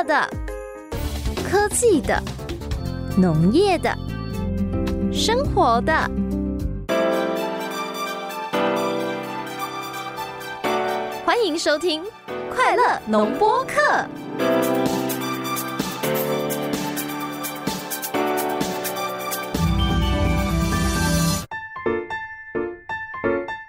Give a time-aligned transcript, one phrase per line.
[0.00, 0.26] 乐的、
[1.46, 2.22] 科技的、
[3.18, 3.94] 农业的、
[5.12, 5.92] 生活的。
[11.22, 12.02] 欢迎收听
[12.54, 13.74] 《快乐农播课》。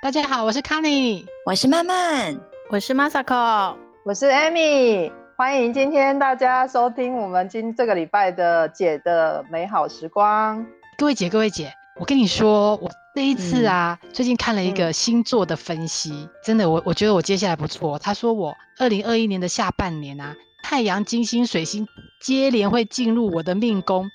[0.01, 2.39] 大家好，我是 Connie，我是曼曼，
[2.69, 3.75] 我是 Masako，
[4.05, 5.11] 我是 Amy。
[5.41, 10.63] 欢迎今天大家收听我们今这个礼拜的姐的美好时光。
[10.95, 17.97] 各位姐，各位姐，我跟你说，我这一次啊，嗯、最近看了一个星座的分析，嗯、真的，我我觉得我接下来不错。
[17.97, 21.87] 他说我二零二一年的下半年啊，太阳、金星、水星
[22.21, 24.07] 接连会进入我的命宫，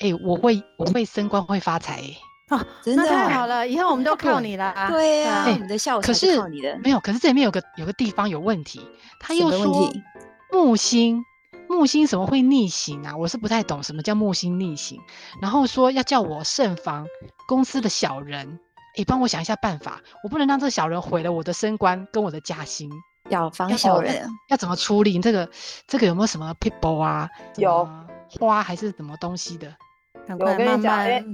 [0.00, 2.02] 哎，我会我会升官，会发财。
[2.50, 3.66] 哦，真的太好了！
[3.66, 4.90] 以后我们都靠你了啊！
[4.90, 6.78] 对呀，我们的笑可是靠你的。
[6.84, 8.86] 没有，可是这里面有个有个地方有问题，
[9.18, 9.90] 他又说
[10.54, 11.24] 木星
[11.68, 13.16] 木星怎么会逆行啊？
[13.16, 15.00] 我是不太懂什么叫木星逆行。
[15.42, 17.04] 然后说要叫我慎防
[17.48, 18.60] 公司的小人，
[18.96, 22.88] 哎，帮我想一下办法，我不能让这个小人毁了我的升官跟我的加薪。
[23.30, 25.18] 要防小人，要怎么处理？
[25.18, 25.48] 这个
[25.88, 27.28] 这个有没有什么 people 啊？
[27.56, 27.88] 有
[28.38, 29.74] 花还是什么东西的？
[30.38, 31.24] 我跟你讲，哎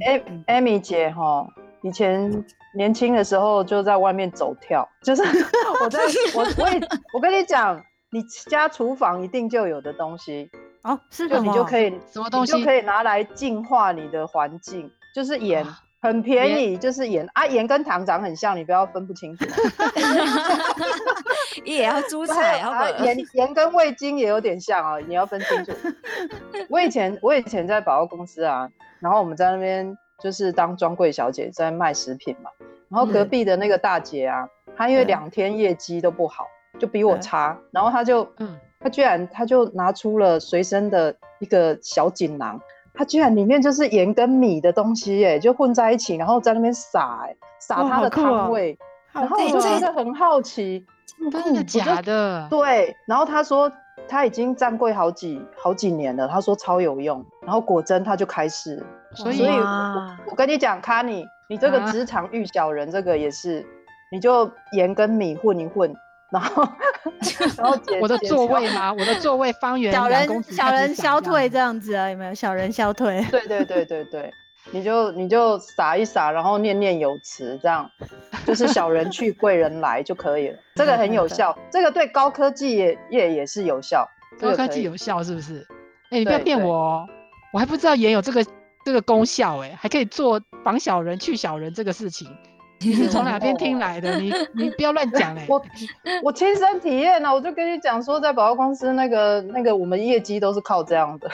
[0.47, 1.47] 哎，Amy 姐哈，
[1.83, 2.43] 以前
[2.75, 5.23] 年轻的时候就在外面走跳，就是
[5.83, 6.01] 我在
[6.35, 6.81] 我我也
[7.13, 7.79] 我跟你讲，
[8.11, 10.51] 你家厨房一定就有的东西
[10.83, 15.65] 哦，是就你就可以什么东西就可以拿来净化你的环境，就是盐，
[16.01, 19.45] 很便宜，就是盐啊，盐跟糖长很像，你不要分不清楚。
[21.65, 25.73] 也要 猪菜，啊，盐盐跟味精也有点像哦，你要分清楚。
[26.71, 28.69] 我以前我以前在百货公司啊，
[29.01, 32.51] 然后我们在那边就是当专柜小姐，在卖食品嘛。
[32.89, 36.47] 然后隔壁的那个大姐啊，她因为两天业绩都不好，
[36.79, 42.61] 就比我差，然后他就，嗯，他居然他就拿出了随身的一个小锦囊，
[42.95, 48.79] 他居然里面就是盐跟米的东西，哎，就混在一起，然后在那边撒，哎，撒他的汤味，
[49.13, 50.87] 然后我就觉得很好奇。
[51.31, 52.47] 真的假的？
[52.49, 53.71] 对，然后他说
[54.09, 58.83] 他已经站柜好几好几年了，他说超有用，然后果真他就开始，
[59.15, 63.65] 所以我，我跟你讲，卡尼，你这个职场遇小人，这个也是，啊、
[64.13, 65.95] 你就盐跟米混一混，
[66.33, 66.63] 然后
[67.57, 68.93] 然后我的座位吗？
[68.93, 72.09] 我的座位方圆小人小人消退这样子啊？
[72.11, 73.25] 有没有小人消退？
[73.31, 74.33] 对对对对对。
[74.73, 77.91] 你就你就撒一撒，然后念念有词，这样
[78.47, 80.59] 就是小人去 贵人来就可以了。
[80.77, 84.07] 这个很有效，这个对高科技业也，也是有效。
[84.39, 85.67] 高科技有效是不是？
[86.11, 87.07] 哎、欸，你不要骗我哦，
[87.55, 88.45] 我还不知道盐有这个
[88.85, 92.29] 这个功效，哎，还可以做防小人去小人这个事情。
[92.83, 94.19] 你 是从哪边听来的？
[94.19, 95.45] 你你不要乱讲哎！
[95.49, 95.63] 我
[96.23, 101.31] 我亲身体验了，我就跟你讲说，在保货公司那个那个，我们业绩都是靠这样的。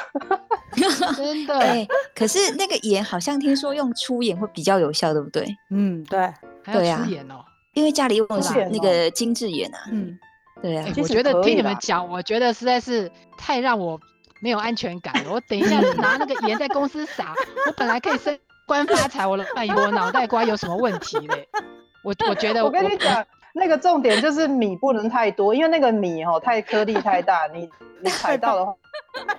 [1.17, 5.47] 真的哎，可是那个盐好像听说用粗盐会比较有效，对不对？
[5.71, 6.31] 嗯，对，
[6.65, 7.37] 对啊，粗盐哦，
[7.75, 9.79] 因为家里用的是那个精致盐啊。
[9.93, 10.19] 嗯，
[10.61, 10.85] 对啊。
[10.97, 13.99] 我觉得听你们讲，我觉得实在是太让我
[14.41, 15.33] 没有安全感了。
[15.33, 17.33] 我等一下拿那个盐在公司撒，
[17.67, 18.37] 我本来可以生。
[18.67, 21.49] 官发财，我的哎呦，我脑袋瓜有什么问题嘞？
[22.03, 27.69] 我我觉得 我，我跟你讲，那个重点就是米不能太多，因为那个米哦太颗粒太大，你
[28.03, 28.75] 你踩到的话，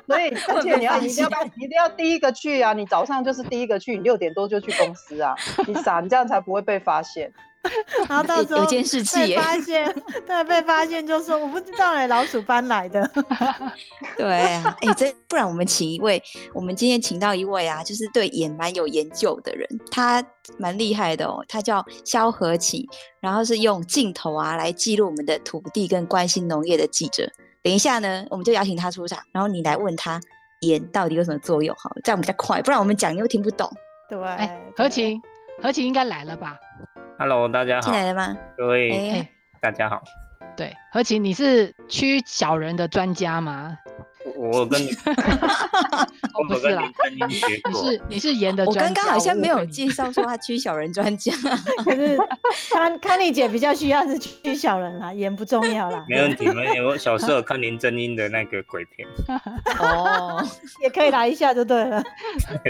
[0.08, 5.36] 所以 而且你要一定要一定要第一个去啊，你早上就是第一个去，你六点多就去公司啊，
[5.68, 7.32] 你傻，你这样才不会被发现。
[8.08, 9.94] 然后到时候有监视器，被发现，
[10.26, 13.10] 对，被发现就说我不知道哎，老鼠搬来的。
[14.18, 16.22] 对，哎、欸，这不然我们请一位，
[16.54, 20.24] 我们今天请到一位啊，就是对盐蛮有研究的人，他
[20.58, 22.86] 蛮厉害的哦，他叫萧和琴，
[23.20, 27.30] 然后是用镜头啊来记录我们的土地跟关心农业的记者。
[27.62, 30.22] 等一下呢，我们就邀请他出场，然后你来问他
[30.62, 33.70] 盐到底有什么作用，好，这样比较快，不然我们讲你又听不懂。
[34.10, 34.18] 对，
[34.78, 35.22] 和琴，
[35.62, 36.56] 何琴应该来了吧
[37.20, 37.82] ？Hello，大家好。
[37.82, 38.38] 进来了吗？
[38.56, 39.30] 各位，欸、
[39.60, 40.04] 大家好。
[40.56, 43.76] 对，何琴，你是驱小人的专家吗？
[44.38, 44.90] 我跟你，
[46.38, 46.84] 我不是啦，
[47.28, 48.82] 你是你是盐的专家。
[48.82, 51.34] 我刚刚好像没有介绍说他驱小人专家，
[51.84, 52.18] 可是
[52.72, 56.06] 康康妮姐比较需要是驱小人啦，盐不重要啦。
[56.08, 56.80] 没问题，没问题。
[56.80, 59.08] 我小时候看林正英的那个鬼片，
[59.80, 60.46] 哦，
[60.84, 62.04] 也可以来一下就对了。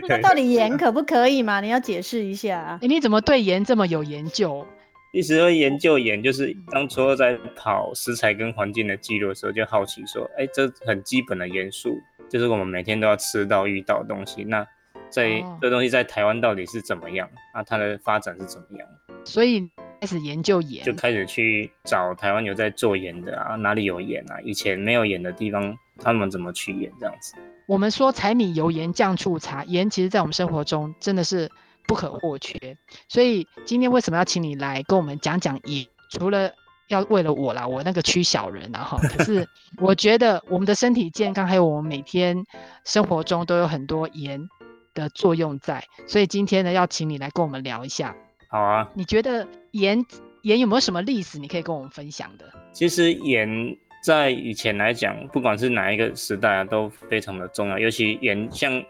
[0.08, 1.60] 那到底盐可不可以嘛？
[1.60, 4.66] 你要解释一下你怎么对盐这么有研究？
[5.14, 11.98] 其实会研究盐，就是当初在跑食材跟环境的记录的时候，就好奇说，哎、欸，这很基本的元素，
[12.30, 14.44] 就是我们每天都要吃到、遇到的东西。
[14.44, 14.66] 那
[15.10, 17.28] 在、哦、这东西在台湾到底是怎么样？
[17.54, 18.88] 那它的发展是怎么样？
[19.24, 19.68] 所以
[20.00, 24.40] 开始研究盐，就开始去找台湾有在做盐的啊，哪里有盐啊？
[24.44, 27.34] 以前没有盐的地方，他们怎么去盐这样子。
[27.66, 31.50] 我们说柴米油盐酱醋茶，盐其实在我们生活中真的是
[31.88, 32.78] 不可或缺。
[33.08, 35.88] 所以今天为什么要请你来跟我们讲讲盐？
[36.12, 36.52] 除了
[36.88, 39.48] 要为了我啦，我那个区小人啊哈，可是
[39.82, 42.46] 我觉得我们的身体健康，还有我们每天
[42.86, 44.48] 生活中都有很多盐
[44.94, 48.16] 的作用在，所以今天呢，要请你来跟我们聊一下。
[48.50, 50.06] 好啊，你觉得盐
[50.44, 51.38] 盐有没有什么历史？
[51.40, 52.46] 你可以跟我们分享的？
[52.72, 57.78] 其实盐在以前来讲，不管是哪一个时代啊，都非常的重要。
[57.78, 58.84] 尤其盐，像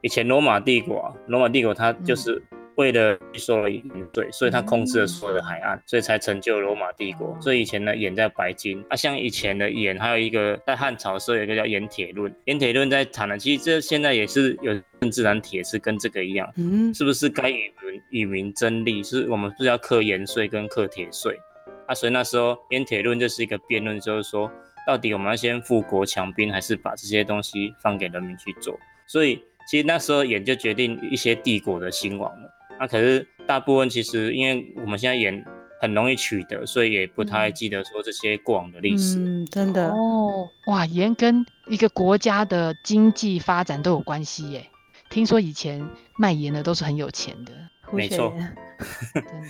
[0.00, 2.42] 以前罗马帝国啊，罗马帝国它就是。
[2.50, 3.80] 嗯为了收了盐
[4.12, 7.38] 税，所以它控制了所有的海岸，所以才成就罗马帝国。
[7.40, 19.04] 所以以前的盐在白金啊，像以前的盐，还有一个在汉朝的时候有一个叫盐铁论，盐铁论在谈的，其实这现在也是有自然铁是跟这个一样，嗯，是不是该与民与民争利？
[19.04, 21.38] 是我们是要课盐税跟课铁税
[21.86, 21.94] 啊？
[21.94, 24.50] 所以那时候盐铁论就是一个辩论，就是说
[24.86, 28.78] 到底我们要先富国强兵，还是把这些东西放给人民去做？
[29.06, 32.50] 所以其实那时候演就决定一些帝国的兴亡了。
[32.78, 35.44] 那、啊、可是大部分其实，因为我们现在演
[35.80, 39.18] 很容易取得，所以也不太记得说这些过往的历史。
[39.18, 44.66] 嗯，真的哦，哇，盐跟一个国家的经济发展都有关系耶。
[45.10, 45.86] 听说以前
[46.18, 47.52] 卖盐的都是很有钱的。
[47.92, 48.34] 没错，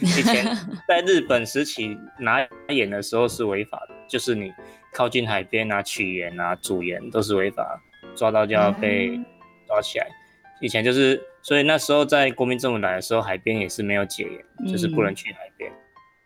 [0.00, 0.44] 以前
[0.88, 4.52] 在日本时期拿盐的时候是违法的，就是你
[4.92, 7.80] 靠近海边啊取盐啊煮盐都是违法，
[8.14, 9.18] 抓到就要被
[9.66, 10.06] 抓起来。
[10.06, 10.20] 嗯
[10.60, 15.70] 以前就是，所以那时候在国民政府来的时候，海边也是没有解盐，嗯、就是不能去海边，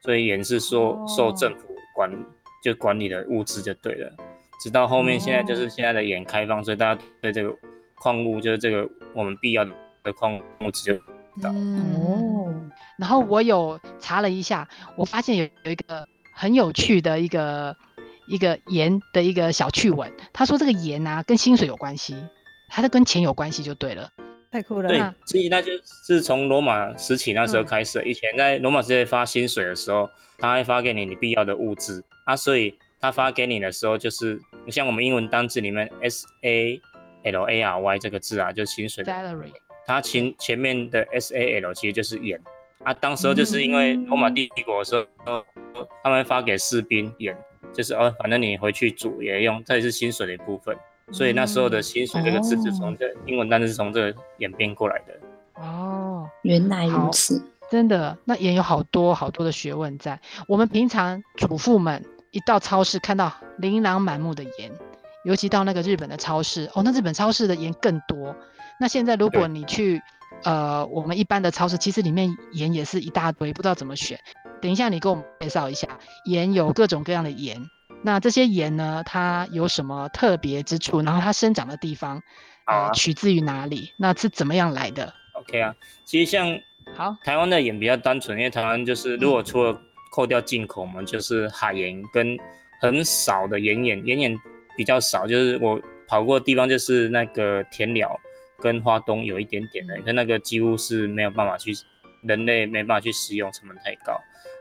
[0.02, 2.16] 所以盐是说受政府管，哦、
[2.62, 4.12] 就管理的物资就对了。
[4.62, 7.52] 直到后面现在就是现在的盐开放，哦、所以大家对这个
[7.96, 9.64] 矿物就是这个我们必要
[10.04, 10.94] 的矿物质就
[11.42, 11.50] 到。
[11.50, 12.47] 哦，
[12.98, 17.76] 然后我有查了一下，我发现有有一个很有趣的一个
[18.26, 22.16] 一个盐的一个小趣闻，他说这个盐啊跟薪水有关系。
[22.70, 24.12] 它是跟钱有关系就对了，
[24.52, 24.88] 太酷了。
[24.90, 25.72] 对，所以那就
[26.06, 30.06] 是从罗马时期那时候开始，嗯、以前在罗马时代发薪水的时候，
[30.36, 34.38] 他会发给你你必要的物资啊，所以他发给你的时候，就是
[34.70, 36.78] 像我们英文单字里面 S A
[37.22, 39.02] L A R Y 这个字啊，就是薪水。
[39.02, 39.50] Salary。
[39.86, 42.38] 它前前面的 S A L 其实就是盐
[42.84, 45.44] 啊，当时候就是因为罗马帝国的时候，嗯、
[46.02, 47.36] 他们发给士兵盐，
[47.72, 50.76] 就是哦，反正你回去煮也用，这也是薪水的一部分。
[51.10, 55.62] 所以那时候的薪水这个字是从这英文单词是从这个演变过来的。
[55.62, 58.16] 哦，原来如此，真的。
[58.24, 60.20] 那盐有好多好多的学问在。
[60.46, 64.70] 我们平常主妇们一到超市看到琳琅满目的盐，
[65.24, 68.36] 尤其到那个日本的超市，哦，那日本超市的盐更多。
[68.78, 70.02] 那现在如果你去对
[70.44, 74.18] 呃我们一般的超市，其实里面盐也是一大堆，不知道怎么选。
[74.60, 75.86] 等一下你给我们介绍一下，
[76.24, 77.56] 盐有各种各样的盐。
[78.00, 79.02] 那这些盐呢？
[79.04, 81.00] 它有什么特别之处？
[81.02, 82.22] 然后它生长的地方，
[82.64, 83.92] 啊、呃，取自于哪里？
[83.96, 86.46] 那是怎么样来的？OK 啊，其实像
[86.94, 89.76] 好台湾的盐比较单纯，因为台湾就是如果除了
[90.12, 92.36] 扣掉进口嘛，嗯、就是海盐跟
[92.80, 94.38] 很少的盐盐，盐盐
[94.76, 95.26] 比较少。
[95.26, 98.08] 就是我跑过的地方，就是那个田寮
[98.62, 101.72] 跟花东有一点点的，但那个几乎是没有办法去
[102.22, 104.12] 人类没办法去使用，成本太高。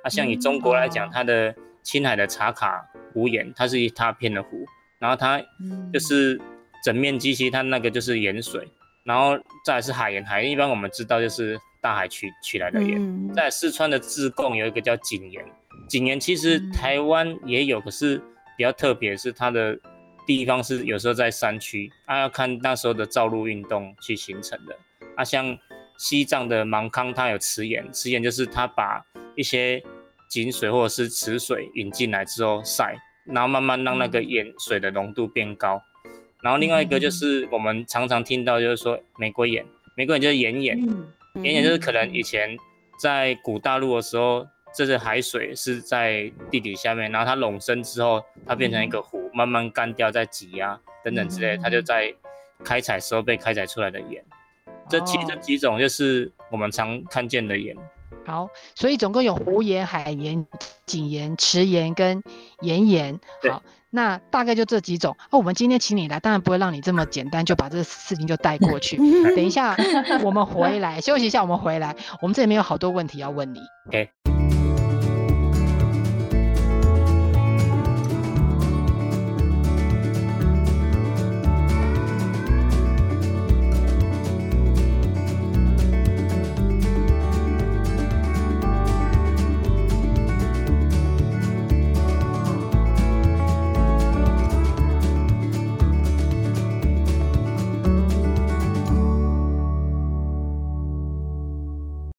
[0.04, 2.88] 啊，像以中国来讲，嗯、它的青海的茶卡。
[3.14, 4.64] 湖盐，它是一大片的湖，
[5.00, 5.42] 然后它
[5.92, 6.40] 就是
[6.84, 8.68] 整面积，其实它那个就是盐水，
[9.04, 9.36] 然后
[9.66, 12.98] 再来是海盐，海盐一般我们知道就是大海取取来的盐。
[13.00, 15.44] 嗯、在四川的自贡有一个叫井盐，
[15.90, 18.22] 井盐其实台湾也有，可是
[18.56, 19.76] 比较特别是它的
[20.28, 24.78] 地方是有时候在山区，啊要看那时候的造陆运动去形成的。
[25.16, 25.58] 啊像
[25.98, 29.04] 西藏的芒康，它有池岩，池岩就是它把
[29.36, 29.82] 一些
[30.30, 32.96] 井水或者是池水引进来之后晒。
[33.30, 35.82] 然后慢慢让那个盐水的浓度变高，
[36.42, 39.66] 然后另外一个就是我们常常听到就是说玫瑰盐，
[39.98, 40.80] 玫瑰盐就是盐盐，
[41.44, 42.56] 盐盐就是可能以前
[42.98, 52.14] 在古大陆的时候，这是海水是在地底下面，然后它隆升之后，它变成一个湖，慢慢干掉再挤压等等之类，它就在
[52.64, 54.24] 开采时候被开采出来的盐。
[54.88, 57.76] 这其实这几种就是我们常看见的盐。
[58.24, 60.46] 好，所以总共有湖盐、海盐、
[60.86, 62.22] 井盐、池盐跟
[62.62, 63.20] 盐盐。
[63.50, 65.18] 好，那大概就这几种。
[65.32, 68.98] 哦，我们今天请你来，当然不会让你这么简单就把这个事情就带过去。
[69.36, 69.76] 等一下，
[70.24, 73.60] 我们回来休息一下，我们回来，我们这里面有好多问题要问你。
[73.88, 74.37] OK。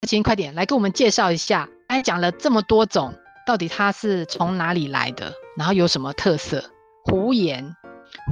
[0.08, 1.68] 行，快点来给我们介绍一下。
[1.88, 3.12] 哎，讲了这么多种，
[3.46, 5.34] 到底它是从哪里来的？
[5.54, 6.64] 然后有什么特色？
[7.04, 7.76] 湖盐，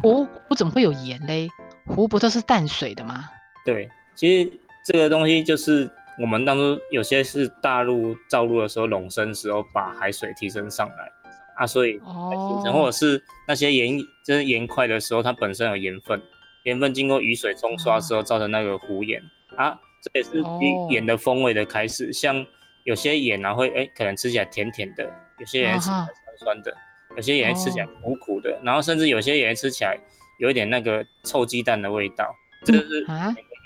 [0.02, 1.50] 湖湖怎么会有盐嘞？
[1.84, 3.26] 湖不都是淡水的吗？
[3.66, 4.50] 对，其实
[4.86, 11.12] 这个东西就是我们当初有些是大陆造陆的时候拢生时候把海水提升上来
[11.58, 16.22] 啊，所以哦，或者是那些盐就是盐块的时候，它本身有盐分，
[16.64, 19.22] 盐分经过雨水冲刷之后造成那个湖盐
[19.56, 20.42] 啊，这也是
[20.90, 22.12] 盐的风味的开始。
[22.12, 22.44] 像
[22.84, 25.04] 有些盐啊会哎可能吃起来甜甜的，
[25.38, 26.06] 有些盐吃起来
[26.38, 26.76] 酸酸的，
[27.16, 29.98] 有些盐吃起来苦苦的，然后甚至有些盐吃起来
[30.38, 32.34] 有一点那个臭鸡蛋的味道。
[32.64, 33.06] 这个是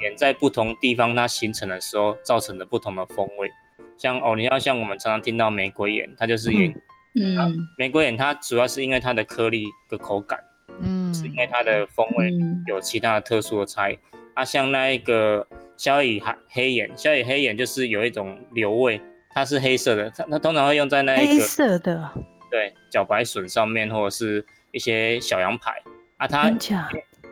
[0.03, 3.51] 盐在不同地方它形成的时候造成的不同的风味。
[3.99, 6.75] 像哦，你要像我们常常听到玫瑰盐，它就是盐。
[7.15, 10.39] 嗯，玫瑰盐它主要是因为它的颗粒的口感，
[10.81, 12.33] 嗯，是因为它的风味
[12.67, 13.99] 有其他的特殊的差异。
[14.35, 15.47] 啊，像那一个
[15.81, 22.11] 宵夜黑盐，宵夜黑眼就是有一种硫味，它是黑色的，它它通常会用在那一个黑色的，
[22.51, 25.83] 对，茭白笋上面或者是一些小羊排
[26.19, 26.53] 啊，它。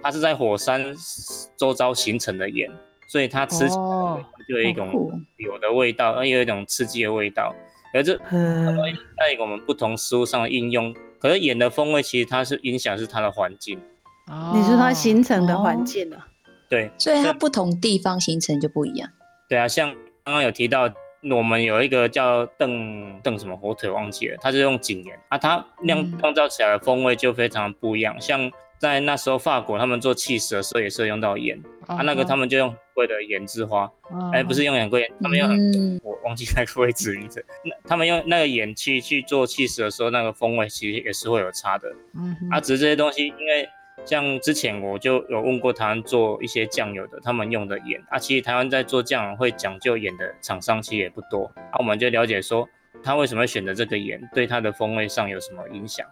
[0.01, 0.95] 它是在火山
[1.57, 2.71] 周遭形成的盐，
[3.09, 4.89] 所以它吃起来就有一种
[5.37, 7.53] 有的味道，而又有一种刺激的味道。
[7.93, 13.79] 而这在我们不同食物上的应用，可是盐的风味其实它是影响是它的环境。
[14.29, 16.29] 哦，你说它形成的环境啊？
[16.69, 19.11] 对，所以它不同地方形成就不一样。
[19.49, 19.95] 对啊，像
[20.25, 20.89] 刚刚有提到，
[21.31, 28.51] 我们有一个叫邓邓什么火腿忘记了，它是用井盐啊，它酿酿造起来的风味就非常不一样，像。
[28.79, 33.91] 在那时候，法国他们做气食的时候也是用到盐啊，啊，那个他们就用贵的盐之花，
[34.33, 37.45] 哎、啊，不是用很贵盐，他们用很、嗯、我忘记那个位置名字。
[37.65, 41.89] 那他们用那个盐去去做气食的时候，那个风味其实也是会有差的。
[42.15, 43.69] 嗯，啊，只是这些东西，因为
[44.05, 52.69] 像之前我就有问过台湾做一些酱油的，他们用的盐啊，其实台湾在做酱油会讲究盐的厂商其实也不多啊，我们就了解说
[53.03, 56.07] 他为什么会选择这个盐，对它的风味上有什么影响。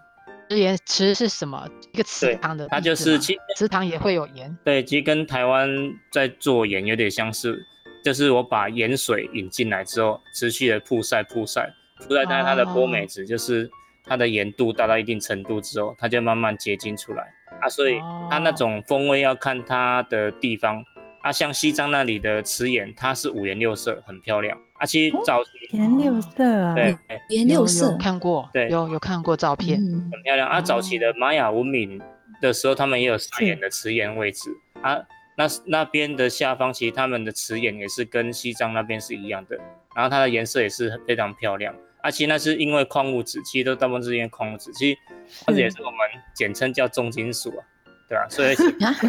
[0.51, 1.69] 盐池是什么？
[1.93, 4.57] 一个池塘的，它就是其池塘也会有盐。
[4.65, 5.69] 对，其实跟台湾
[6.13, 7.59] 在做盐有点相似，
[8.05, 13.69] 就是我把盐水引进来之后，持续的曝晒、曝晒、曝晒，但是它的波美值就是
[14.05, 17.69] 它的盐度达到一定程度之后，它就慢慢结晶出来啊。
[17.69, 17.99] 所以
[18.31, 20.85] 它那种风味要看它的地方
[21.23, 24.57] 啊，像西藏那里的瓷盐，它是五颜六色，很漂亮。
[24.75, 26.97] 啊，其实早期五颜六色啊，对，五
[27.31, 30.47] 颜六色看过，对，有有看过照片，嗯、很漂亮。
[30.47, 32.01] 啊，早期的玛雅文明
[32.41, 34.51] 的时候，他们也有砂岩的瓷岩位置
[34.83, 34.99] 啊。
[35.39, 39.57] 那那边的下方，其实他们的瓷岩也是跟西藏那边是一样的，
[39.95, 41.75] 然后它的颜色也是非常漂亮。
[42.03, 44.99] 啊，其实那是因为矿物质，其实都大部分是因为矿物质，其实
[45.45, 45.99] 或者也是我们
[46.35, 47.63] 简称叫重金属啊，
[48.09, 48.55] 对啊，所以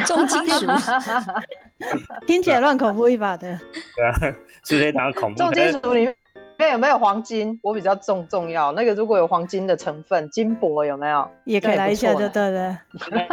[0.06, 0.66] 重金属。
[2.26, 3.60] 听起来乱恐怖一把的，
[3.96, 5.38] 对啊， 是非常恐怖。
[5.38, 6.10] 重金属里
[6.58, 7.60] 面有没有黄金？
[7.62, 8.72] 我比较重重要。
[8.72, 11.30] 那个如果有黄金的成分，金箔有没有？
[11.46, 12.80] 也可以来一下就对了。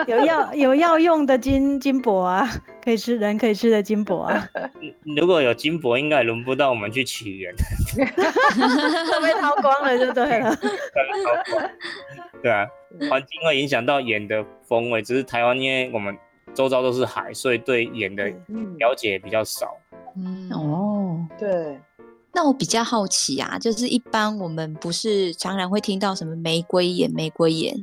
[0.07, 2.49] 有药有药用的金金箔啊，
[2.85, 4.47] 可以吃人可以吃的金箔啊。
[5.17, 7.55] 如果有金箔，应该也轮不到我们去取盐，
[7.97, 10.57] 都被掏光了就对了。
[12.43, 12.67] 对啊，
[13.11, 16.17] 环境会影响到盐的风味，只是台湾因为我们。
[16.53, 18.29] 周遭都是海，所以对盐的
[18.79, 19.77] 了解比较少。
[20.17, 21.81] 嗯哦，对。
[22.35, 27.75] 那我比较好奇啊，就是一般我们不是常常会听到什么玫瑰盐、玫瑰盐，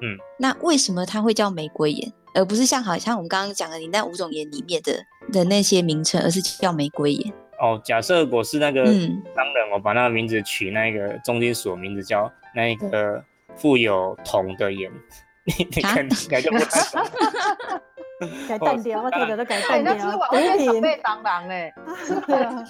[0.00, 7.32] 嗯，那为什么它会叫玫瑰盐，而不是像好像我们刚刚讲的你那五种盐里面的的那些名称，而是叫玫瑰盐？
[7.60, 13.22] 哦，假设我是那个商人，我把那个名字取那个重金属名字叫那个
[13.54, 14.90] 富有铜的盐，
[15.44, 17.02] 你你看应该就不太懂。
[18.48, 19.94] 改淡掉，我觉得都改淡掉。
[19.94, 21.72] 毒品被当当哎，
[22.26, 22.64] 对 啊，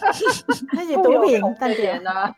[0.73, 2.35] 那些毒品淡掉呢。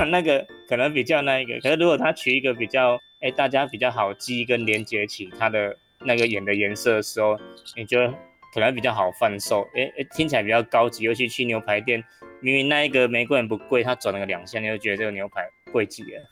[0.10, 7.38] 那个可能比较那一个，可是如果他取一个比较，哎、欸，大家比较好记跟连接起它的那个盐的颜色的时候，
[7.76, 8.12] 你觉得
[8.54, 11.04] 可能比较好贩售，哎、欸、哎、欸，听起来比较高级。
[11.04, 12.02] 尤其去牛排店，
[12.40, 16.22] 明明那一个玫瑰很不贵，他转了个两下，你就觉得这个牛排贵极了。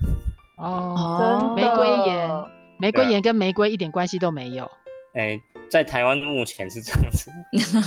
[0.57, 2.31] 哦，玫瑰盐，
[2.79, 4.69] 玫瑰盐跟玫瑰一点关系都没有。
[5.15, 5.43] 哎、欸。
[5.71, 7.31] 在台湾目前是这样子，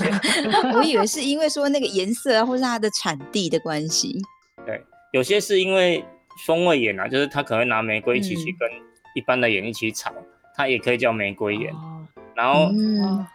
[0.78, 4.22] 我以为是因为说那个颜色啊，或是它的产地的关系。
[4.68, 4.80] 对，
[5.12, 6.06] 有些是因为
[6.46, 8.70] 风味盐啊，就是它可能拿玫瑰一起去跟
[9.16, 10.24] 一般的盐一起炒，嗯、
[10.56, 11.74] 它也可以叫玫瑰盐。
[11.74, 12.68] 哦、然后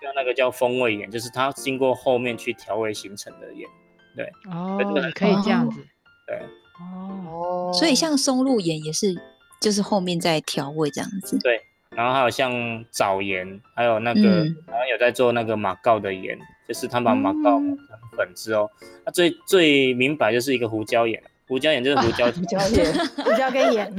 [0.01, 3.69] 叫那个叫风味盐，就是它经过后面去调味形成的盐。
[4.15, 4.79] 对，哦，
[5.17, 5.85] 可以这样子。
[6.29, 6.41] 对，
[6.79, 9.13] 哦，所以像松露盐也是，
[9.61, 11.37] 就是后面再调味这样子。
[11.41, 11.61] 对。
[11.97, 16.39] 然后还有像枣盐，还有那个，嗯、然后有在做那个马告的盐，
[16.69, 23.95] 就是他把马告磨成粉之后，那、嗯啊、最最明白就是一个胡椒盐，胡椒盐就是胡椒，胡椒盐，胡椒跟盐，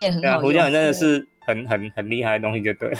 [0.00, 2.98] 对啊，胡椒盐真的是很很很厉害的东西，就对了。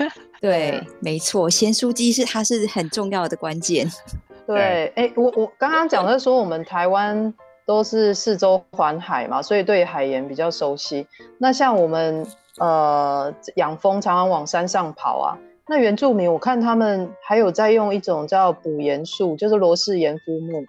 [0.40, 3.86] 对，没错，咸酥鸡是它是很重要的关键。
[4.46, 7.34] 对，哎、欸，我我刚刚讲的说我们台湾。
[7.66, 11.06] 都是四周环海嘛，所以对海盐比较熟悉。
[11.38, 12.24] 那像我们
[12.58, 15.36] 呃养蜂，常常往山上跑啊。
[15.68, 20.64] 那原住民，我看他们还有在用一种叫捕盐树，就是罗氏盐肤木，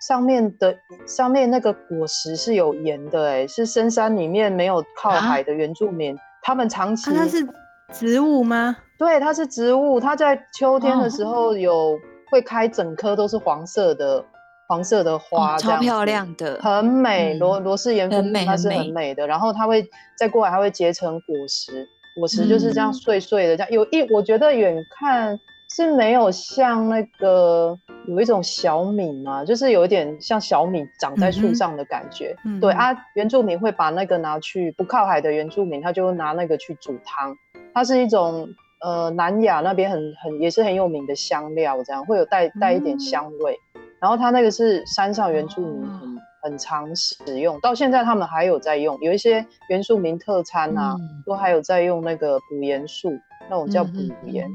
[0.00, 0.76] 上面的
[1.06, 7.14] 上面那个果实是有盐的、欸，哎，是深山里面没有靠海的原住民，啊、他们长期。
[7.14, 7.46] 它是
[7.92, 8.76] 植物吗？
[8.98, 10.00] 对，它是植物。
[10.00, 11.96] 它在秋天的时候有
[12.28, 14.24] 会开整棵都是黄色的。
[14.70, 17.34] 黄色的花，超漂亮的，很美。
[17.34, 19.26] 罗罗氏盐肤木，它是很美的。
[19.26, 19.84] 然后它会
[20.16, 21.84] 再过来，它会结成果实，
[22.16, 23.56] 果实就是这样碎碎的。
[23.56, 25.36] 这样有一，我觉得远看
[25.74, 32.36] 是没有像那个有一种小米嘛，就是有一点像小米长在树上的感觉。
[32.60, 37.34] 对啊，原住民会把那个拿去不靠海的原住民，他就拿那个去煮汤。
[37.74, 38.46] 它是一种
[38.80, 43.58] 呃南亚那边很很也是很有名的香料，这样会有带带一点香味。
[44.00, 53.10] 然后它那个是山上原住民很很常使用，到现在他们还有在用，有一些原住民特餐啊，都还有在用那个补盐素，
[53.50, 53.90] 那种叫补
[54.24, 54.48] 盐。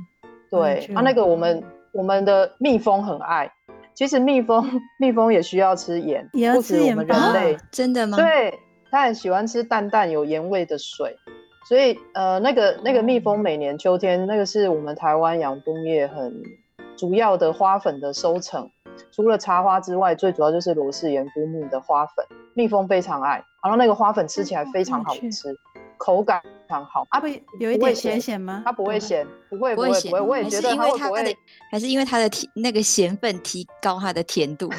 [0.50, 3.52] 对，啊，那个我们我们的蜜蜂很爱，
[3.94, 7.58] 其实蜜蜂蜜蜂也需要吃盐，不止我们人类。
[7.72, 8.18] 真的吗？
[8.18, 8.58] 对，
[8.90, 11.16] 它很喜欢吃淡淡有盐味的水，
[11.70, 16.42] 所以呃，那个那个蜜蜂每年秋天，那个是我们台湾养蜂业很
[16.98, 18.72] 主要的花粉的收成。
[19.12, 23.44] 除了茶花之外，最主要就是罗氏盐夫木的花粉，蜜蜂非常爱。
[23.64, 25.58] 然后那个花粉吃起来非常好吃，嗯、
[25.98, 27.04] 口感非常好。
[27.10, 28.62] 啊，会有一点咸咸吗？
[28.64, 30.12] 它不会咸，不会不会咸。
[30.12, 31.36] 我也觉得它会不会，
[31.72, 34.70] 还是因为它的甜那个咸分提高它的甜度，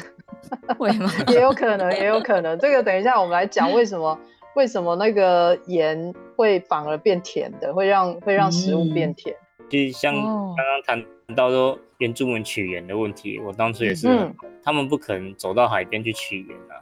[0.79, 1.11] 会吗？
[1.27, 2.57] 也有可能，也有可能。
[2.59, 4.17] 这个等一下我们来讲为什么
[4.55, 9.35] 为什么那个盐会反而变甜的，会让会让食物变甜。
[9.69, 11.77] 就、嗯、像刚刚谈到说。
[11.99, 14.31] 原住民取盐的问题，我当初也是，嗯、
[14.63, 16.77] 他们不可能走到海边去取盐啊，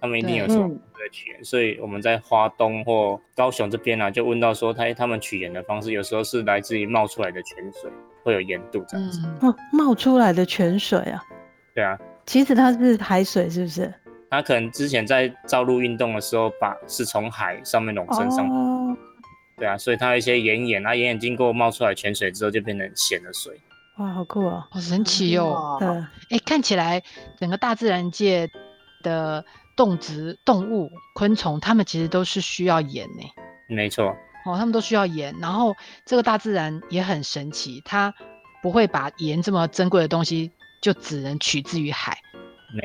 [0.00, 7.90] 他们一定有什么在取盐，嗯、所以我们在花东或高雄这边啊，就问到说他他们取盐的方式，有时候是来自于冒出来的泉水，
[8.22, 9.26] 会有盐度这样子。
[9.40, 11.20] 哦，冒出来的泉水啊？
[11.74, 13.92] 对啊，其实它是海水，是不是？
[14.30, 18.54] 他可能之前在造陆运动的时候，把是从海上面涌升上来。
[18.54, 18.96] 哦。
[19.56, 23.60] 对啊，所以它有一些盐盐啊，盐盐经过冒出来泉水之后，就变成咸的水。
[24.00, 25.76] 哇，好酷哦，好神奇哦！
[25.78, 25.86] 对，
[26.30, 27.02] 哎，看起来
[27.38, 28.50] 整个大自然界
[29.02, 29.44] 的
[29.76, 33.22] 动植动物、昆虫，它们其实都是需要盐呢。
[33.68, 34.06] 没错，
[34.46, 35.36] 哦，它们都需要盐。
[35.38, 38.14] 然后这个大自然也很神奇，它
[38.62, 42.16] 不会把盐这么珍贵的东西就只能取自于海，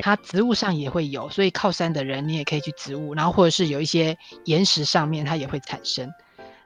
[0.01, 6.11] 它植物上也会有，所以靠山的人你也可以去植物，然后或者是有一些岩石上面它也会产生。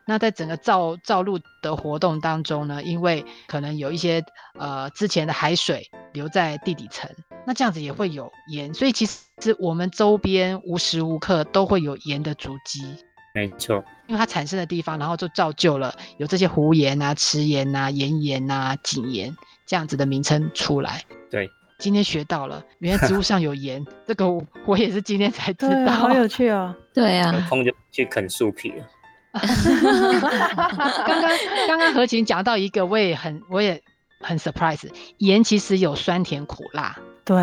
[0.10, 4.24] 那在整个造造陆的活动当中呢，因为可能有一些
[4.58, 7.08] 呃之前的海水留在地底层，
[7.45, 12.82] 那这样子也会有盐，所以其实我们周边无时无刻都会有盐的足迹。
[13.36, 13.76] 没错，
[14.08, 21.04] 因为它产生的地方，然后就造就了有这些湖盐啊、池盐啊、盐盐啊、井盐这样子的名称出来。
[21.30, 26.76] 对，今天学到了，原来植物上有盐，这个我，我也是今天才知道，好有趣哦。
[26.91, 28.84] 对啊，有空就去啃树皮了。
[29.34, 31.32] 刚刚
[31.68, 33.82] 刚刚何晴讲到一个，我也很我也
[34.20, 36.98] 很 surprise，盐其实有酸甜苦辣。
[37.24, 37.36] 对，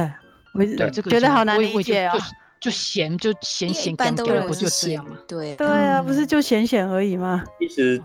[0.52, 2.16] 我对这个觉得好难理解啊，
[2.58, 5.16] 就咸就咸咸一般都不就这样吗？
[5.28, 7.44] 对对啊，不是就咸咸而已吗？
[7.60, 8.02] 其实，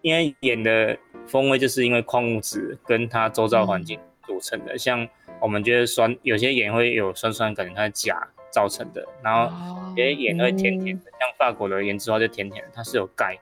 [0.00, 0.96] 因为盐的
[1.26, 5.06] 风味就是因为矿物质跟它周遭环境组成的，像
[5.40, 9.50] 我们觉得酸，有些盐会有酸酸感，它是钾造成的，然后
[9.90, 13.38] 有些盐会甜甜的，像法国的盐之后就甜甜的，它是有钙。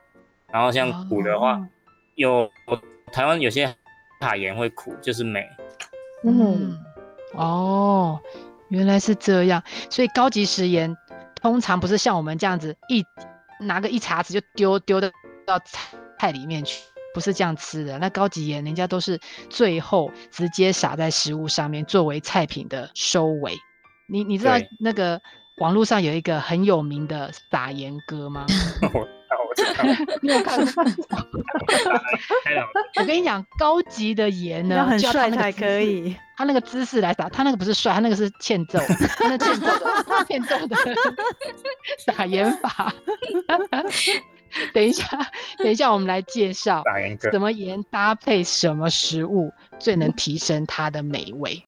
[0.51, 1.61] 然后像苦的话，
[2.15, 2.49] 有
[3.11, 3.73] 台湾有些
[4.19, 5.47] 海盐会苦，就是镁。
[6.23, 6.77] 嗯，
[7.33, 8.19] 哦，
[8.69, 10.95] 原来是这样，所以高级食盐
[11.35, 13.03] 通常不是像我们这样子一
[13.59, 15.11] 拿个一茶匙就丢丢的
[15.45, 17.97] 到菜菜里面去，不是这样吃的。
[17.97, 19.19] 那高级盐人家都是
[19.49, 23.57] 最后直接撒在食物上面作为菜品的收尾。
[24.11, 25.21] 你你知道那个
[25.59, 28.45] 网络上有一个很有名的撒盐哥吗？
[28.93, 29.83] 我我知道，
[30.21, 30.83] 你有看过？
[32.99, 36.13] 我跟你讲，高级的盐呢，要很帅才可以。
[36.35, 38.79] 他那个姿势来撒，他那个不是帅，他那个是欠揍，
[39.17, 40.75] 他那欠揍的，欠揍的
[42.05, 42.93] 撒盐法。
[44.73, 45.05] 等一下，
[45.59, 51.63] 等一下，我们来介绍打盐哥什么盐搭配什么食物最能提升它的美味。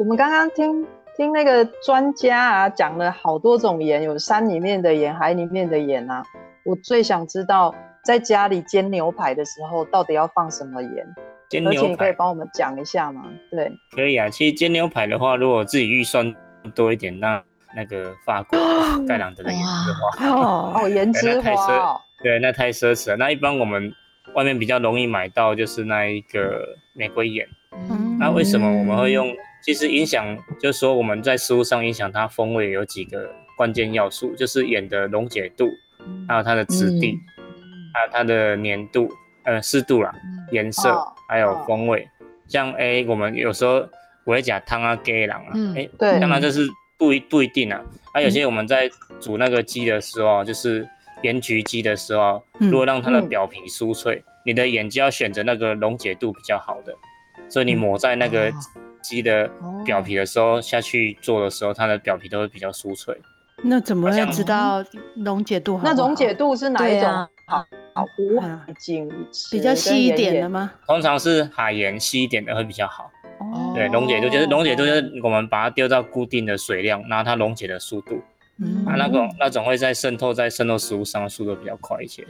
[0.00, 6.22] 我们刚刚听听那个专家啊讲了好多种盐，有山里面的盐，海里面的盐啊。
[6.64, 11.06] 我最想知道，在家里煎牛排的时候，到底要放什么盐？
[11.50, 13.26] 煎牛排，而且你可以帮我们讲一下吗？
[13.50, 14.26] 对，可以啊。
[14.30, 16.34] 其实煎牛排的话，如果自己预算
[16.74, 17.42] 多一点，那
[17.76, 18.58] 那个法国
[19.06, 20.32] 盖朗德的盐之花
[20.80, 23.16] 哦，盐之花哦，对，那太奢侈了。
[23.16, 23.92] 那一般我们
[24.34, 27.46] 外面比较容易买到，就是那一个玫瑰盐。
[27.90, 29.30] 嗯，那为什么我们会用？
[29.62, 35.68] 其实影响就是说我们在食物上影响它风味有几个关键要素，就是盐的溶解度，
[36.26, 37.54] 还有它的质地，嗯、
[37.92, 39.12] 还有它的粘度，
[39.44, 40.12] 呃，湿度啦，
[40.50, 42.08] 颜色，哦、还有风味。
[42.48, 43.86] 像 A，我们有时候
[44.24, 46.66] 我会讲汤啊、鸡郎啊，哎、欸，对，当然这是
[46.98, 47.80] 不一不一定啊。
[48.12, 50.88] 啊，有些我们在煮那个鸡的时候，就是
[51.22, 56.94] 盐焗鸡的时候，如果让它的表皮酥脆，嗯、你的盐就要选择那个溶解度比较好的。
[57.48, 58.52] 所以你抹在那个
[59.02, 59.50] 鸡的
[59.84, 63.16] 表皮的时候，下去做的时候，它的表皮都会比较酥脆。
[63.62, 64.82] 那怎么会知道
[65.16, 65.84] 溶解度好好？
[65.84, 67.10] 那溶解度是哪一种？
[67.46, 69.06] 好，好，无啊海精
[69.50, 70.72] 比较细一点的吗？
[70.86, 73.10] 通常是海盐细一点的会比较好。
[73.38, 78.22] 哦，对，溶解度就是溶解度就是我们把它丢到固定的水量，然后它溶解的速度。
[78.58, 82.26] 嗯，啊，那种那种会在渗透在渗透食物上的速度比较快一些。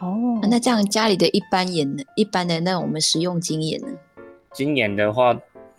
[0.00, 2.02] 哦，那这样家里的一般盐呢？
[2.16, 3.88] 一般的那种我们食用精盐呢？
[4.52, 5.36] 精盐的话，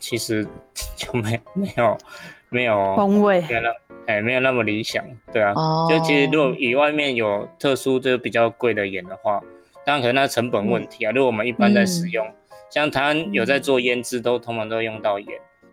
[0.07, 0.47] 其实
[0.95, 1.97] 就没没有
[2.49, 3.69] 没有风味，没有那
[4.05, 5.51] 哎没有那么理想，对啊。
[5.55, 5.87] 哦。
[5.89, 9.41] 就其实如果以外面有特殊就比较贵的盐的话，
[9.83, 11.11] 当然可能那成本问题啊。
[11.11, 12.33] 嗯、如果我们一般在使用，嗯、
[12.69, 15.27] 像台湾有在做腌制，都通常都用到盐。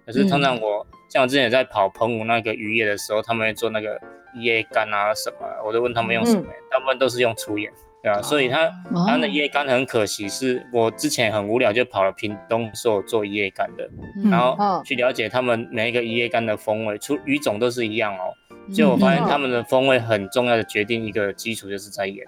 [0.06, 4.00] 可是通常我、嗯、像我之前在跑澎湖那个渔业的时候，他们会做那个
[4.36, 7.70] 椰干啊什么，我都问他们用什么，大部分都是用粗盐。
[8.02, 8.68] 对啊，所以它
[9.06, 13.88] 它的椰干很可惜，是我之前很无聊就跑了屏东，说我做椰干的，
[14.28, 18.34] 然后去了解他们每一个椰干的风味，出鱼种都是一样哦。
[18.72, 22.24] 结果我发现他们的风味很重要的决定一个基础就是在盐。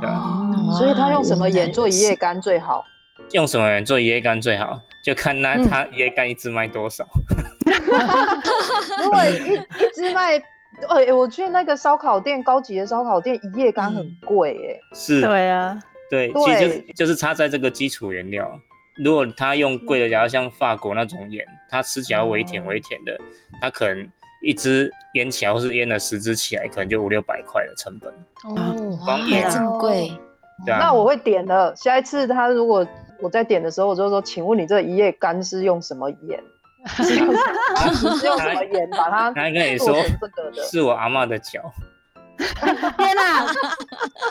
[0.00, 2.84] 对啊，所以他用什么盐做椰干最好？
[3.32, 4.80] 用什么盐做椰干最好？
[5.04, 7.04] 就看那他椰干一支卖多少。
[9.02, 10.42] 如果一一支卖。
[10.88, 14.94] 哎、欸，我去那个烧烤店，高级的烧烤店，一夜干很贵哎、嗯。
[14.94, 15.78] 是，对啊，
[16.10, 18.50] 对，对其实就是就是差在这个基础原料。
[19.02, 23.18] 如果他用贵的，假如像法国那种盐，它吃起来微甜微甜的，
[23.60, 24.06] 它可能
[24.42, 28.12] 一支腌起来或是腌了十支起来，可能就五六百块的成本。
[28.44, 30.12] 哦，光盐这么贵。
[30.66, 30.78] 对啊。
[30.78, 32.86] 那我会点的，下一次他如果
[33.20, 36.38] 我在点的时候，我就说，请问你这一夜干是用什么盐？
[36.86, 39.30] 是用什么盐把它？
[39.32, 39.96] 他跟你说，
[40.70, 41.60] 是我阿嬷的脚。
[42.38, 43.46] 天哪，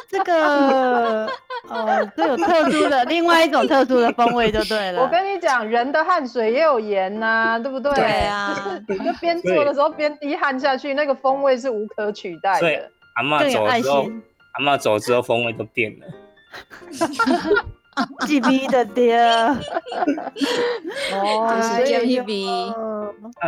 [0.09, 1.27] 这个
[1.69, 5.01] 哦，这有特殊的另外一种特殊的风味就对了。
[5.01, 7.93] 我跟你讲，人的汗水也有盐呐，对不对？
[7.93, 8.53] 对啊，
[8.87, 12.59] 你就边做的时候边滴汗下去，那个风味是无可取代的。
[12.59, 14.07] 对，阿嬷走之后，
[14.53, 16.07] 阿嬷走之后风味都变了。
[18.25, 19.17] G B 的爹，
[21.13, 22.47] 哦，是 G B，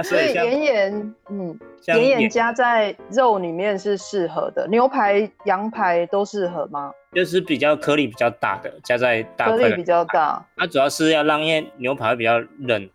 [0.03, 6.91] 所以盐盐，嗯，盐盐加在肉里面是适合的，牛排、羊排都适合吗？
[7.13, 10.43] 就是比较颗粒比较大的，加在大块，颗粒比较大。
[10.57, 12.85] 它主要是要让因为牛排会比较韧、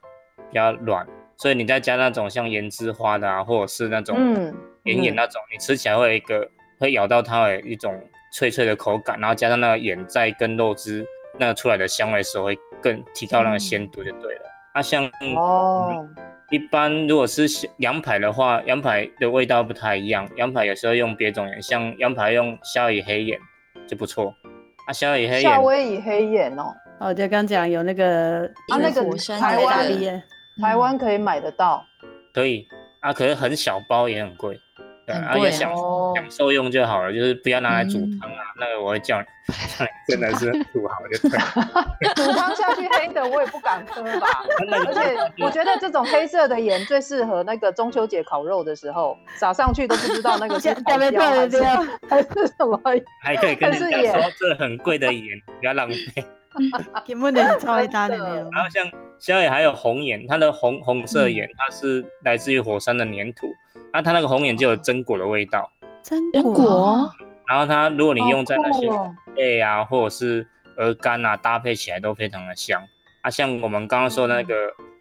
[0.50, 6.48] 比较软，所以你再加那种像盐之花的啊，或者是那种嗯盐盐那种，你吃起来会有一个
[6.80, 7.94] 会咬到它的一种
[8.32, 11.06] 脆脆的口感，然后加上那个盐在跟肉汁。
[11.38, 14.42] 那个出来的香味的时候会更提高那个鲜度就对了。
[14.74, 16.14] 啊，像哦、嗯，
[16.51, 17.46] 一般如果是
[17.79, 20.29] 羊排的话，羊排的味道不太一样。
[20.37, 23.38] 羊排有时候用别种盐，像羊排用夏威夷黑盐
[23.87, 24.35] 就不错。
[24.87, 25.42] 啊，夏威夷黑盐。
[25.42, 26.74] 夏威夷黑盐哦。
[27.01, 29.03] 哦，就刚讲有那个啊，那个
[29.38, 30.22] 台湾
[30.61, 31.85] 台湾可以买得到。
[32.35, 32.66] 可以
[33.01, 34.59] 啊，可是很小包也很贵。
[35.08, 38.36] 对，很而且享哦享受用就好了，就是不要拿来煮嗯汤啊。
[38.60, 39.26] 那个我会叫你，
[40.06, 41.86] 真的是煮好就对了。
[42.14, 44.26] 煮汤下去黑的我也不敢喝吧。
[44.86, 51.62] 而且我觉得这种黑色的盐最适合那个中秋节烤肉的时候撒上去都不知道那个是特海别特别椒还是对
[52.10, 52.80] 还是什么。
[53.22, 55.22] 还可以跟人家说这很贵的盐，
[55.60, 56.24] 不要浪费。
[58.52, 63.46] 然后像宵夜还有红眼，它的红红色眼，它是来自于火山的粘土，
[63.92, 65.70] 那它那个红眼就有榛果的味道。
[66.02, 67.10] 真榛果？
[67.46, 68.88] 然后它如果你用在那些
[69.34, 72.82] 贝啊，或者是鹅肝啊，搭配起来都非常的香。
[73.22, 74.54] 啊，像我们刚刚说那个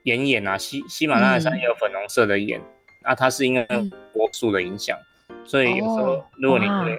[0.03, 2.61] 眼眼啊，喜喜马拉雅山也有粉红色的盐，
[3.03, 3.91] 啊，它是因为嗯。
[4.13, 4.97] 果树的影响，
[5.45, 6.83] 所以有时候哦如果你哇。
[6.83, 6.97] 可以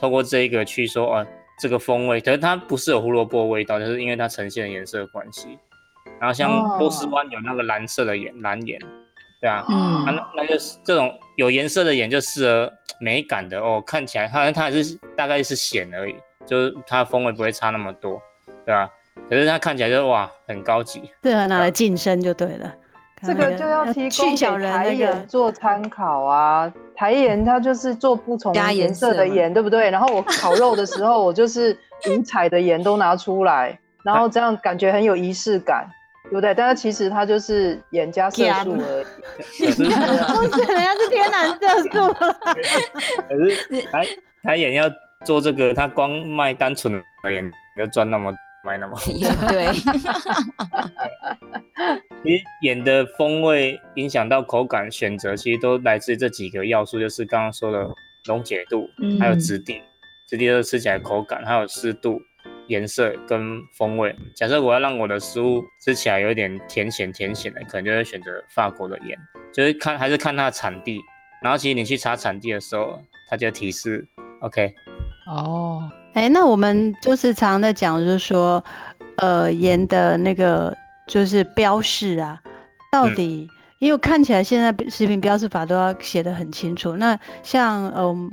[0.00, 1.26] 透过这一个去说，哦、
[1.58, 5.58] 这个风味，可是它不是有胡萝卜味道，就是因为它呈现的颜色的关系。
[6.20, 8.78] 然后像哦波斯湾有那个蓝色的眼，蓝眼，
[9.40, 16.14] 对啊，嗯啊，那那就是这种有颜色的眼就适合美感的哦，看起来好像它还是大概是咸而已，
[16.46, 18.20] 就是它的风味不会差那么多，
[18.64, 18.88] 对吧、
[19.28, 22.74] 可是它看起来就哇很高级，适合拿来晋升就对了。
[23.24, 26.72] 这个就要提供给台盐，做参考啊。
[26.94, 29.90] 台盐它就是做不同加颜颜色的盐，对不对？
[29.90, 31.76] 然后我烤肉的时候，我就是
[32.10, 35.86] 五彩的盐都拿出来，然后这样感觉很有仪式感，
[36.24, 36.54] 对不对？
[36.54, 39.04] 但是其实它就是盐加色素而已。
[39.64, 42.36] 可是 不是，人家是天然色素了。
[43.28, 44.06] 可是台
[44.42, 44.84] 台盐要
[45.24, 48.32] 做这个，它光卖单纯的盐要赚那么
[48.66, 48.98] 卖那么。
[49.06, 49.72] 也对，
[52.22, 57.88] 其实盐的风味影响到口感选择，其实都来自于这几个要素，就是刚刚说的
[58.24, 59.80] 溶解度，嗯还有质地，
[60.28, 62.20] 质地就是吃起来口感，还有湿度、
[62.66, 64.14] 颜色跟风味。
[64.34, 69.16] 假设我要让我的食物吃起来有点甜咸甜咸的，可能就会选择法国的盐，
[69.54, 71.00] 就是看还是看它的产地。
[71.42, 74.04] 然后其实你去查产地的时候，它就提示
[74.40, 74.74] OK。
[75.28, 78.64] 哦，哎，那我们就是常常在讲，就是说，
[79.18, 80.74] 呃，盐的那个
[81.06, 82.40] 就是标示啊，
[82.90, 83.46] 到底，
[83.80, 86.96] 因为我看起来现在食品标示法都要写得很清楚。
[86.96, 88.30] 那像，呃、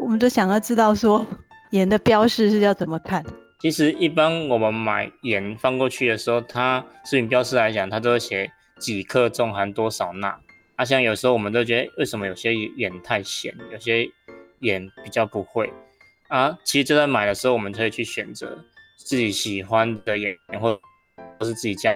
[0.00, 1.24] 我们都想要知道说，
[1.70, 3.24] 盐的标示是要怎么看？
[3.60, 10.36] 其实一般我们买盐放过去的时候，它食品标示来讲，它都会写几克重含多少钠。
[10.74, 14.10] 啊，像有时候我们都觉得，为什么有些盐太咸，有些
[14.58, 15.72] 盐比较不会
[16.30, 16.58] 啊？
[16.64, 18.58] 其实就在买的时候，我们可以去选择
[18.96, 20.80] 自己喜欢的盐，或者
[21.38, 21.92] 或是自己加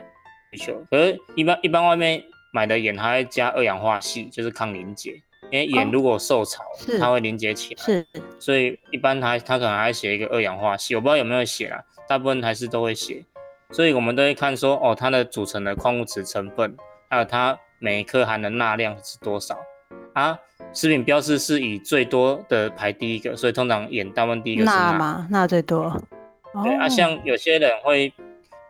[0.53, 0.85] 需求。
[0.91, 5.13] 可是一般一般外面买的眼，它会加二氧化矽，就是抗凝结。
[5.51, 7.83] 因为眼如果受潮，是它会凝结起来。
[7.83, 8.07] 是，
[8.41, 13.25] 所以一般它它可能还写一个二氧化矽，我不知道有没有写啦，大部分还是都会写，
[13.71, 16.75] 所以我们都会看说哦，它的组成的矿物质成分，
[17.11, 19.57] 还有它每一克含的钠量是多少
[20.15, 20.37] 啊？
[20.75, 24.93] 食品标示是以最多的排第一个，所以通常盐大部分第一个是钠。
[24.93, 26.03] 钠嘛，钠最多。
[26.63, 28.13] 对啊，哦像有些人会，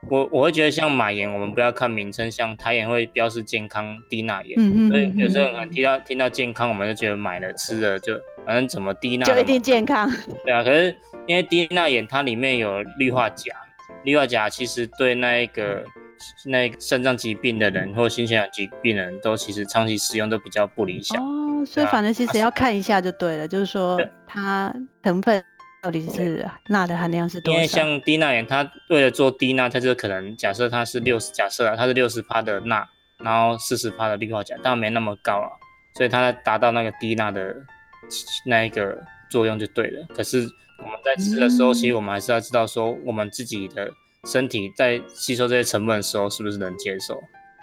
[0.08, 8.14] 我我会觉得像买盐，我们不要看名称，像台盐会标示健康低钠盐，嗯嗯所以嗯有时候可能听到听到健康，我们就觉得买了吃了就
[8.46, 10.10] 反正怎么低钠就一定健康。
[10.44, 10.94] 对啊，可是
[11.26, 13.54] 因为低钠盐它里面有氯化钾，
[14.04, 15.82] 氯化钾其实对那一个
[16.46, 21.22] 那个肾脏疾病的人或心血管疾病的人都其实长期使用都比较不理想。
[21.22, 25.42] 哦，所以反正其实要看一下就对了，就是说它成分
[25.82, 27.66] 到底是钠的含量是多因为？
[27.66, 32.86] 像低钠盐，它为了做低钠，它就可能假设它是六十，假设啊它是六十帕的钠，
[33.18, 35.50] 然后四十帕的氯化钾，当然没那么高啊，
[35.96, 37.54] 所以它达到那个低钠的
[38.46, 38.96] 那一个
[39.30, 40.06] 作用就对了。
[40.14, 40.48] 可是
[40.82, 43.90] 我们在吃的时候，嗯其实我们还是要知道说，我们自己的
[44.24, 47.22] 身体在吸收这些成分的时候，是不是能接受？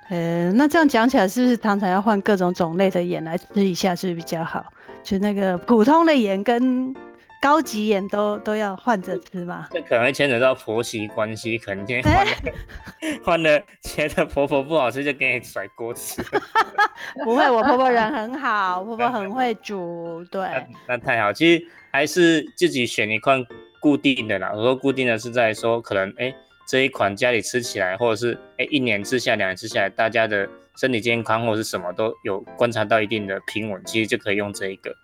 [0.09, 4.65] 呃，那这样讲起来，是不是常常要换各种种类的盐来吃一下，是不是比较好？
[5.03, 6.93] 就那个普通的盐跟
[7.41, 9.67] 高级盐都都要换着吃嘛？
[9.71, 12.31] 这可能会牵扯到婆媳关系，可能今天换了
[13.23, 16.21] 换了，觉得婆婆不好吃，就给你甩锅吃。
[17.23, 20.41] 不会，我婆婆人很好，婆婆很会煮，对。
[20.41, 23.43] 那那太好，其实还是自己选一款
[23.79, 24.51] 固定的啦。
[24.53, 26.35] 我说固定的是在说，可能哎、欸、
[26.71, 34.95] 这一款家里吃起来，或者是哎、欸、一年吃下，两年吃下来，大家的身体健康或者是什么都有观察到一定的平稳，其实就可以用这一个。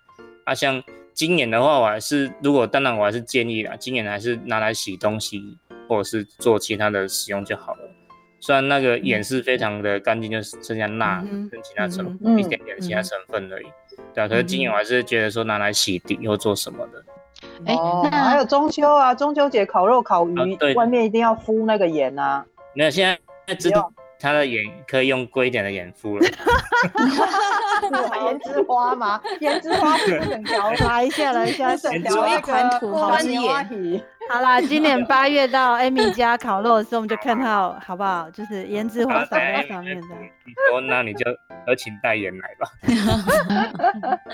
[0.46, 0.82] 啊，像
[1.14, 5.42] 今年的话，我还是如果当然我还是建议啦，今年还是拿来洗东西
[5.90, 7.82] 或者是做其他的使用就好了。
[8.40, 13.66] 虽然那个盐是非常的干净，就是剩下钠跟其他成分、嗯一点点其他成分而已。
[14.14, 17.04] 对啊，可是今年我还是觉得说拿来洗涤或做什么的。
[17.66, 22.46] 哎、哦，那还有中秋啊，中秋节烤肉烤鱼，啊对外面一定要敷那个盐啊。
[22.74, 23.18] 没有，现
[23.48, 26.28] 在知道它的盐可以用贵一点的盐敷了。
[27.90, 29.20] 胭脂花吗？
[29.40, 30.72] 胭脂花不是很高？
[30.88, 33.42] 来一下，来一下，有一款土豪之眼。
[34.30, 38.30] 好啦，今年八月到 Amy 家烤肉的时候，我们就看到好不好？
[38.32, 40.08] 就是胭脂花洒在上面的。
[40.46, 41.26] 你说，那你就
[41.68, 42.70] 有请代言来吧。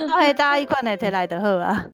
[0.09, 1.85] 欢 迎大家一块来提来的喝啊。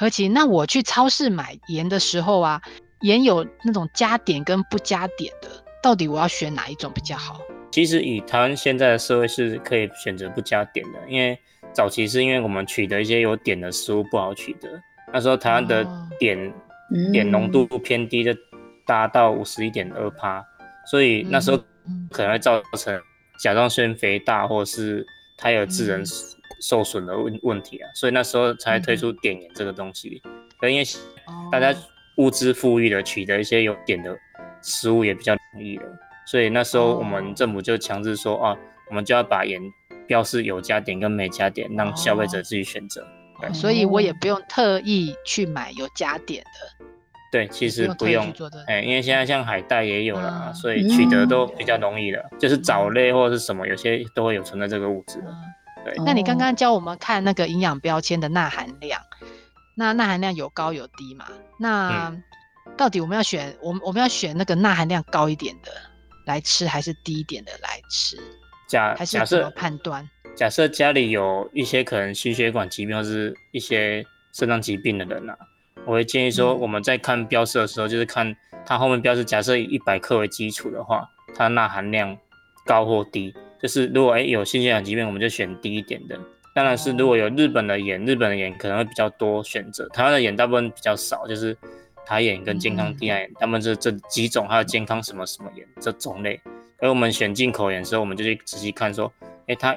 [0.00, 2.58] 何琪，那我去超市买盐的时候啊，
[3.02, 5.50] 盐有那种加碘跟不加碘的，
[5.82, 7.38] 到底我要选哪一种比较好？
[7.70, 11.38] 其实以台湾现在的社会是可以选择不加碘的，因为
[11.74, 14.70] 早期是因为我们取得一些有碘的食物不好取得，
[15.12, 15.86] 那时候台湾的
[16.18, 16.50] 碘
[17.12, 18.32] 碘浓度偏低，就
[18.86, 20.42] 达到五十一点二趴，
[20.90, 21.58] 所以那时候
[22.10, 22.98] 可能会造成
[23.38, 25.06] 甲状腺肥大或是
[25.40, 26.04] 胎儿致人。
[26.62, 30.20] 受损的问问题啊，所以那时候才推出碘盐这个东西。
[30.60, 30.84] 因为
[31.50, 31.74] 大家
[32.16, 34.14] 物资富裕的，取得一些有碘的
[34.60, 35.84] 食物也比较容易了，
[36.26, 38.54] 所以那时候我们政府就强制说啊，
[38.90, 39.58] 我们就要把盐
[40.06, 43.02] 标示有加碘跟没加碘，让消费者自己选择。
[43.40, 46.86] 对，所以我也不用特意去买有加碘的。
[47.30, 48.32] 对，其实不用，
[48.66, 52.28] 哎，因为现在像海带也有了，所以取得都比较容易了。
[52.38, 55.18] 就是藻类或者是什么，有些都会有存在这个物质。
[55.26, 55.34] 嗯
[55.82, 59.00] 对，那你刚刚教我们看那个营养标签的钠含量，
[59.74, 61.24] 那钠含量有高有低嘛？
[61.58, 62.14] 那
[62.76, 65.72] 到底我们要选，我们我们要选那个钠含量高一点的
[66.26, 68.18] 来吃，还是低一点的来吃？
[68.68, 70.06] 假还是怎么判断？
[70.36, 75.36] 假设家里有一些可能心血管疾病或是一些肾脏疾病的人啊，
[75.86, 82.16] 我会建议说，我们在看标示的时候，就是看它后面标示，假设以一百克为基础的话，它钠含量
[82.64, 83.34] 高或低。
[83.60, 86.18] 就是如果哎有心血管疾病，我们就选低一点的。
[86.54, 89.88] 当然是如果有日本的盐，日本的盐可能会比较多选择。
[89.90, 91.56] 台湾的盐大部分比较少，就是
[92.06, 96.40] 台盐跟健康低盐，他们这这几种，还有健康什么什么盐这种类。
[96.78, 99.12] 而我们选进口盐的时候，我们就去仔细看说，
[99.46, 99.76] 哎，它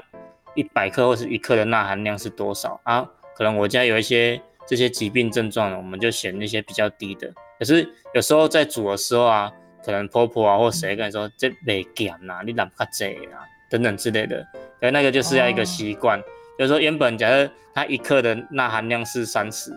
[0.56, 3.06] 一百克或是一克的钠含量是多少啊？
[3.36, 7.32] 可能我家有一些这些疾病症状，我们就选那些比较低的。
[7.60, 9.52] 可是有时候在煮的时候啊，
[9.86, 13.44] 可能婆婆啊或谁跟你说这没盐呐，你哪不这啊？
[13.70, 14.46] 等等之类的，
[14.82, 16.24] 而那个就是要一个习惯，哦、
[16.60, 19.72] 就是说原本假设它一克的钠含量是三十，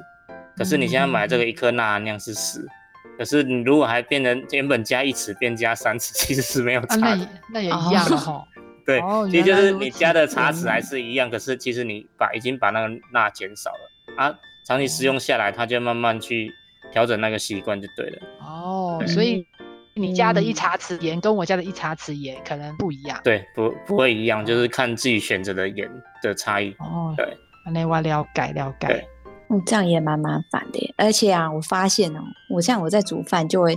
[0.57, 2.68] 可是你现在买这个一克钠含量是十、嗯，
[3.18, 7.25] 可是你如果还变成原本加一匙变加三匙，其实是没有差的。
[7.25, 8.44] 啊、那，那也一样的哈。
[8.85, 16.52] 对、哦，其实就是你加的茶匙还是一样，可是其实你把已经把那个钠减少了啊，长期使用下来，它就慢慢去
[16.90, 18.18] 调整那个习惯就对了。
[18.40, 19.46] 哦，所以。
[19.98, 26.70] 你家的一茶匙盐跟我家的一茶匙盐可能不一样，对，不不会一样，就是看自己选择的盐的差异。
[26.81, 27.26] 哦，对，
[27.72, 28.88] 那我了解了解。
[28.88, 29.09] 对，
[29.48, 30.94] 嗯，这样也蛮麻烦的。
[30.98, 33.74] 而且啊，我发现哦，我像我在煮饭就会，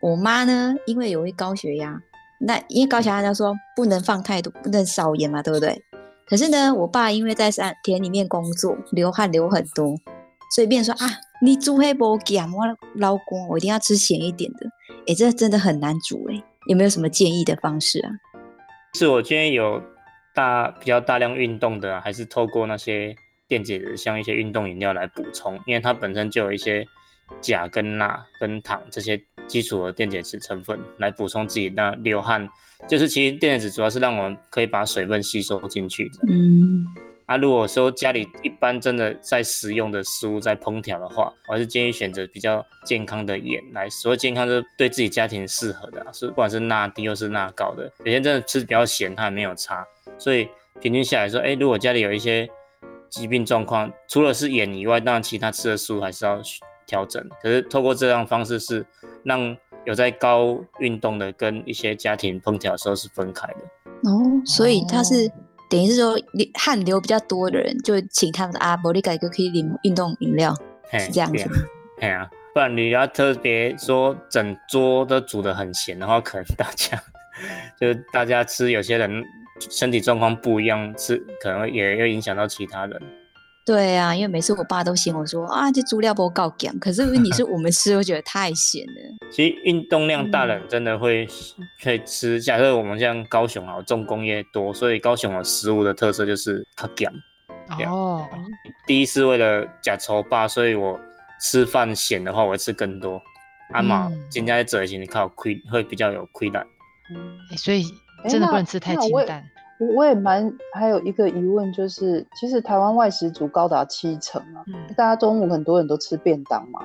[0.00, 2.00] 我妈呢，因为有一高血压，
[2.38, 5.78] 那因为高血压，她说不能放太多，不能少盐嘛，对不对？
[6.26, 9.94] 可是呢，我爸因为在山田里面工作，流汗流很多，
[10.50, 11.10] 所以变成说啊，
[11.42, 12.64] 你煮黑不咸，我
[12.96, 14.66] 老公我一定要吃咸一点的。
[15.06, 18.10] 哎，这真的很难煮哎，有没有什么建议的方式啊？
[18.94, 19.80] 是我今天有
[20.34, 23.14] 大比较大量运动的，还是透过那些
[23.46, 25.54] 电解质，像一些运动饮料来补充？
[25.66, 26.84] 因为它本身就有一些
[27.40, 32.48] 钾跟钠跟糖这些基础的电解质成分来补充自己那流汗，
[32.88, 36.18] 就是其实电解质主要是让我们可以把水分吸收进去的。
[36.28, 36.84] 嗯。
[37.30, 43.88] 那、啊、如果说家里一般真的在食用的食物在烹调的话，我还是建议选择比较健康的盐来。
[43.88, 47.84] 所谓健康，就是对自己家庭适合的，啊是不管是钠低又是钠高的。
[48.00, 49.86] 有些真的吃比较咸，它也没有差。
[50.18, 50.48] 所以
[50.80, 52.50] 平均下来说，哎，如果家里有一些
[53.08, 56.42] 疾病状况，除了是盐以外，当然其他吃的食物还是要
[56.84, 57.24] 调整。
[57.40, 58.84] 可是透过这样方式，是
[59.22, 64.10] 让有在高运动的跟一些家庭烹调的时候是分开的。
[64.10, 65.30] 哦，所以它是。
[65.70, 66.18] 等于是说，
[66.54, 70.52] 汗流比较多的人，就请他们的阿伯利改哥可以领运动饮料，
[70.92, 71.54] 是这样子吗？
[72.00, 77.00] 对啊，不然你要特别说整桌都煮得很咸的话，可能大家
[77.80, 79.24] 就是大家吃，有些人
[79.70, 83.00] 身体状况不一样，吃可能也会影响到其他人。
[83.70, 89.28] 对啊，因为每次我爸都嫌我说啊，这猪料不够咸，可是问题是 我们吃，我觉得太咸了。
[89.30, 91.24] 其实运动量大人真的会
[91.80, 92.36] 可以吃。
[92.38, 97.08] 嗯、假设我们像高雄啊，重工业多，所以高雄的食物的特色就是它咸。
[97.88, 98.28] 哦。
[98.88, 100.98] 第一是为了呷粗饱，所以我
[101.40, 103.22] 吃饭咸的话，我会吃更多。
[103.72, 106.58] 阿、嗯、妈，今天在这里靠亏会比较有亏的。
[107.14, 107.84] 嗯，欸所以
[108.28, 109.44] 真的不能吃太清淡。
[109.80, 116.80] 我我也蛮还有一个疑问，就是其实台湾外食族高达七成啊，嗯大家中午很多人都吃便当嘛，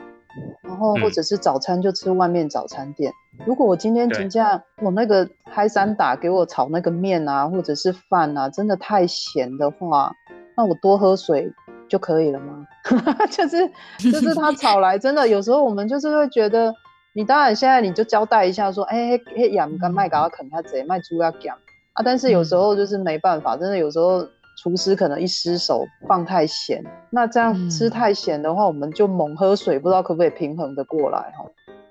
[0.61, 3.11] 然后或者是早餐就吃外面早餐店。
[3.45, 10.11] 如果我今天对请假，我那个嗨三打给我炒那个面啊，或者是饭啊，真的太咸的话，
[10.55, 11.51] 那我多喝水
[11.89, 12.65] 就可以了吗？
[13.29, 13.67] 就是
[13.99, 16.73] 就是他 炒来真的，有时候我们就是会觉得，
[17.13, 21.57] 你当然现在你就交代一下说，哎、欸，嘿盐跟麦搞啃他贼卖猪要讲
[21.95, 24.25] 啊，但是有时候就是没办法，真的有时候
[24.61, 31.45] 厨师可能一失手放太咸，那这样吃太咸的话，我们就猛喝水，不知道可不可以平衡的过来哈。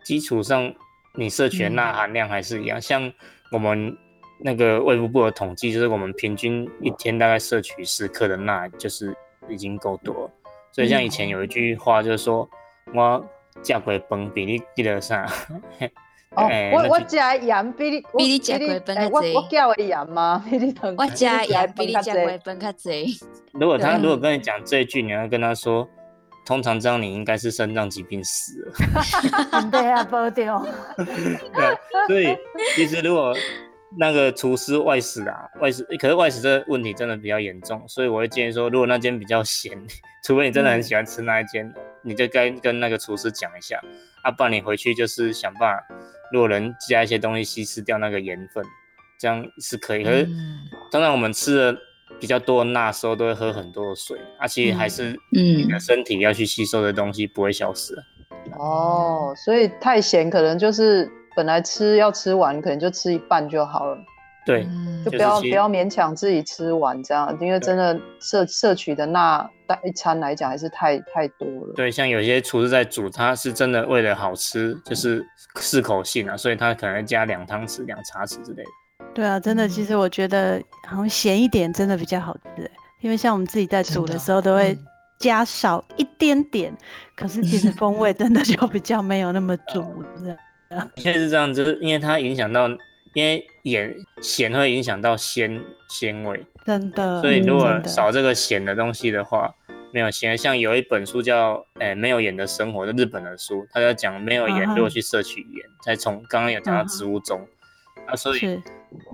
[0.04, 0.72] 基础上，
[1.14, 2.80] 你摄取的钠含量还是一样。
[2.80, 3.10] 像
[3.50, 3.96] 我们
[4.38, 9.16] 那个卫福部的统计，就是我们平均一天大概摄取十克的钠，就是
[9.48, 10.30] 已经够多了。
[10.70, 12.46] 所以像以前有一句话就是说，
[12.94, 13.24] 我
[13.62, 15.26] 价格崩比你记得啥？
[16.36, 20.44] 我我那就加盐比你比你吃过分较哎我多我叫的盐 吗？
[20.48, 20.94] 比你疼。
[20.98, 23.18] 我加盐比你加过饭较济。
[23.52, 25.88] 如果他如果跟你讲这一句，你要跟他说，
[26.44, 28.72] 通常这样你应该是肾脏疾病死了。
[29.70, 30.66] 对啊，保掉。
[30.96, 31.78] 对啊，
[32.08, 32.36] 所以
[32.74, 33.34] 其实如果
[33.96, 39.72] 那个厨师外食啊，外食，可是外食这个问题真的比较严重，所以我会建议说，如果那间比较咸，
[40.24, 41.72] 除非你真的很喜欢吃那一间，
[42.02, 43.80] 你就该跟那个厨师讲一下，
[44.22, 45.94] 啊，不然你回去就是想办法，
[46.34, 48.64] 如果能加一些东西稀释掉那个盐分，
[49.20, 50.02] 这样是可以。
[50.02, 50.58] 可是嗯
[50.90, 51.78] 当然我们吃的
[52.18, 57.94] 比较多的钠时候，都会喝很多的水，啊，其实还是嗯你的身体要去吸收的东西不会消失。
[58.58, 63.96] 哦，所以太咸可能就是本来吃要吃完，可能就吃一半就好了，
[64.46, 71.72] 对，嗯就不要不要勉强自己吃完这样，因为真的摄摄取的钠单一餐来讲还是太太多了。
[71.74, 75.24] 对，像有些厨师在煮，他是真的为了好吃，就是
[75.60, 78.70] 适口性啊，所以他可能加两汤匙、两茶匙之类的。
[79.14, 82.70] 对啊，真的，其实我觉得好像咸一点真的比较好吃欸，
[83.00, 84.78] 因为像我们自己在煮的时候都会嗯
[85.18, 86.76] 加少一点点，
[87.14, 89.84] 可是其实风味真的就比较没有那么足。
[90.96, 92.68] 现在 是这样，就是因为它影响到，
[93.14, 97.20] 因为盐咸会影响到鲜鲜味，真的。
[97.22, 99.54] 所以如果少这个咸的东西的话，
[99.92, 100.36] 没有咸。
[100.36, 107.46] 像有一本书叫《诶没有盐的生活》，是日本的书，它在讲没有盐如何去摄取盐，再从刚刚有讲到植物中，
[108.06, 108.60] 啊，所以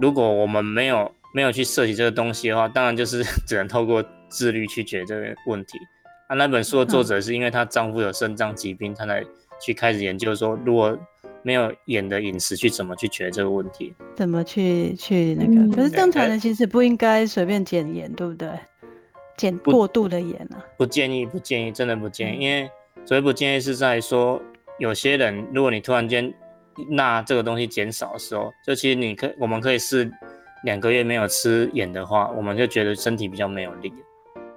[0.00, 5.78] 如果我们没有没有去摄取这个东西的话，当然就是 只能透过自律去解决这个问题。
[6.28, 9.22] 啊，那本书的作者是因为她丈夫有肾脏疾病，她才
[9.60, 10.98] 去开始研究说，如果
[11.42, 13.94] 没有盐的饮食去怎么去解决这个问题。
[14.14, 15.60] 怎么去去那个？
[15.60, 18.48] 嗯可是正常对人其实不应该随便减盐，对不对？
[19.36, 20.62] 减不过度的盐啊。
[20.76, 22.70] 不建议，不建议，真的不建议，因为
[23.04, 24.40] 所谓不建议是在说，
[24.78, 26.32] 有些人如果你突然间
[26.88, 30.10] 那这个东西减少的时候，就其实你可我们可以试
[30.64, 33.92] 两个月没有吃盐的话，我们就觉得身体比较没有力。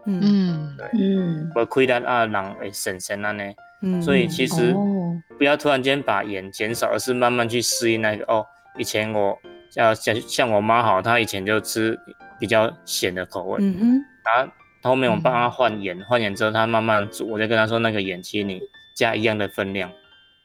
[0.05, 3.43] 嗯嗯，嗯，我亏单啊，人会神神啊呢。
[3.83, 8.45] 嗯，所以其实哦不要突然间把盐减少，而是慢慢去适应那个哦。
[8.77, 9.37] 以前我
[9.69, 11.99] 像像像我妈好，她以前就吃
[12.39, 14.51] 比较咸的口味，嗯哼，然后
[14.91, 18.61] 后面我帮她换盐，换盐之后她慢慢煮，我就跟她说那个盐其实你
[18.95, 19.91] 加一样的分量。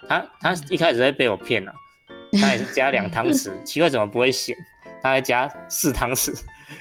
[0.09, 1.72] 她她一开始在被我骗了、
[2.41, 4.57] 她也是加两汤匙， 奇怪怎么不会咸？
[5.01, 6.39] 她还加四汤匙，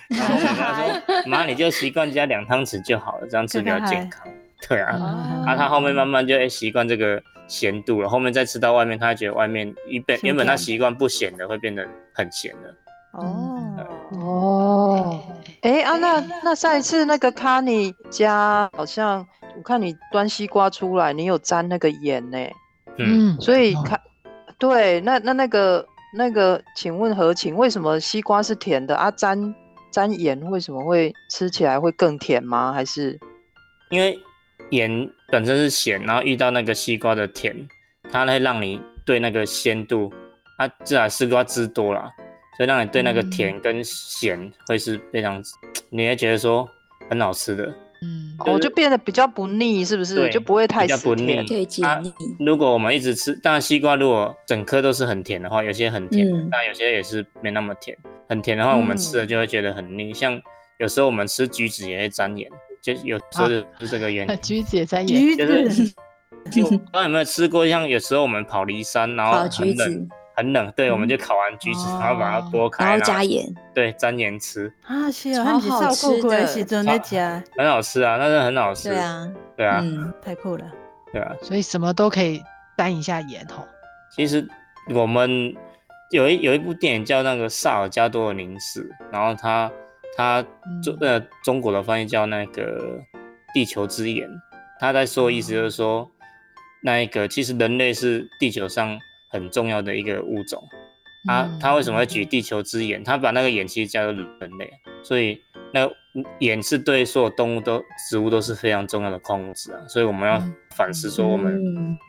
[0.10, 4.28] 然后我跟她说 妈你就习惯加两汤匙就好了，这样吃比较健康。
[4.68, 4.96] 对啊。
[4.98, 8.10] 哦啊，他后面慢慢就会习惯这个咸度了。
[8.10, 12.76] 后面再吃到外面，他觉得外面一本原本他习惯不咸的，会变得很咸的。
[13.14, 15.24] 哦，哦，
[15.62, 22.38] 哎啊，那那上一次那个卡尼家好像我看你端西瓜出来，你有沾那个盐呢，
[22.98, 24.00] 嗯，嗯，所以看
[24.60, 29.10] 对，那那那个那个，请问何晴，为什么西瓜是甜的啊？
[29.12, 29.56] 沾
[29.90, 32.74] 沾盐为什么会吃起来会更甜吗？
[32.74, 33.18] 还是
[33.90, 34.20] 因为
[34.72, 37.56] 盐本身是咸，然后遇到那个西瓜的甜，
[38.12, 40.12] 它会让你对那个鲜度，
[40.58, 42.10] 它自然西瓜汁多了，
[42.58, 45.42] 所以让你对那个甜跟咸会是非常，
[45.90, 46.68] 你会觉得说
[47.10, 47.74] 很好吃的。
[48.04, 50.14] 嗯，哦就变得比较不腻，是不是？
[50.14, 52.14] 对就不会太比较不死甜腻可以解啊腻。
[52.40, 57.98] 如果我们一直吃，当然西瓜如果整颗都是很甜的话，有些很甜，嗯但有些也是没那么甜。
[58.30, 60.14] 很甜的话，我们吃了就会觉得很腻。
[60.14, 60.40] 像
[60.78, 62.48] 有时候我们吃橘子也会沾盐，
[62.82, 64.38] 就有时候就是这个原因。
[64.42, 65.94] 橘子也在演，橘就是子，
[66.52, 78.90] 就不知道有没有吃过，像有时候我们跑离山，然后很橘子冷，很冷，对，我们就烤完橘子，哦然后把它剥开，然后加盐，对，沾盐吃，啊，是哦，超他们是好照顾过吃的的时阵在加，很好吃啊，那是很好吃。
[78.90, 80.66] 对，啊，对啊，嗯，太酷了。
[81.12, 81.34] 对啊。
[81.42, 82.42] 所以什么都可以
[82.78, 83.66] 沾一下盐哦。
[84.10, 84.48] 其实
[84.94, 85.54] 我们
[86.12, 89.70] 有一有一部电影叫那个萨尔加多的凝视，然后他
[90.16, 90.42] 他
[90.84, 93.00] 中呃中国的翻译叫那个
[93.54, 94.30] 地球之眼，
[94.80, 96.10] 他在说意思就是说，
[96.84, 98.98] 那一个其实人类是地球上
[99.32, 100.64] 很重要的一个物种。
[101.28, 103.04] 他他为什么会举地球之眼？
[103.04, 104.26] 他把那个眼其实叫做人
[104.58, 104.72] 类，
[105.04, 105.40] 所以
[105.74, 105.88] 那
[106.40, 110.42] 眼是对所有动物都植物都是非常重要的矿物质啊，所以我们要
[110.76, 111.62] 反思说我们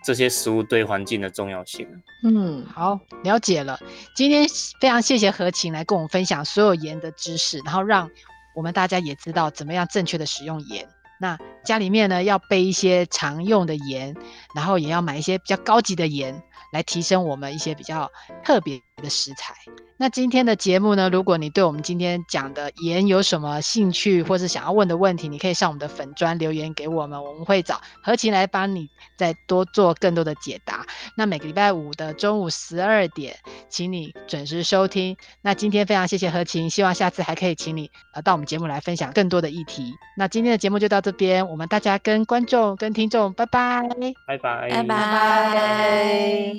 [0.05, 1.87] 这些食物对环境的重要性。
[2.25, 3.79] 嗯，好，了解了。
[4.14, 4.47] 今天
[4.81, 8.09] 非常谢谢何晴来跟我们分享所有盐的知识，然后让
[8.55, 10.89] 我们大家也知道怎么样正确的使用盐。
[11.21, 14.14] 那家里面呢要备一些常用的盐，
[14.55, 16.41] 然后也要买一些比较高级的盐。
[16.71, 18.11] 来提升我们一些比较
[18.45, 19.55] 特别的食材。
[20.01, 30.87] 那今天的节目呢，如果你对我们今天讲的盐有什么兴趣，或是想要问的问题，你可以上我们的粉砖留言给我们，我们会找何晴来帮你再多做更多的解答。
[31.17, 33.37] 那每个礼拜五的中午十二点，
[33.69, 35.17] 请你准时收听。
[35.43, 39.93] 那今天非常谢谢何晴，希望下次还可以请你呃到我们节目来分享更多的议题。
[40.17, 43.83] 那今天的节目就到这边，我们大家跟观众跟听众拜拜，
[44.29, 46.57] 拜拜，拜拜。